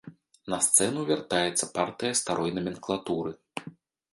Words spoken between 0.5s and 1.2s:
На сцэну